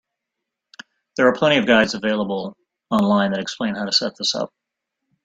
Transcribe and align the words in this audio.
There 1.15 1.27
are 1.27 1.35
plenty 1.37 1.57
of 1.57 1.67
guides 1.67 1.93
available 1.93 2.57
online 2.89 3.29
that 3.33 3.39
explain 3.39 3.75
how 3.75 3.85
to 3.85 3.91
set 3.91 4.13
this 4.17 4.33
up. 4.33 4.51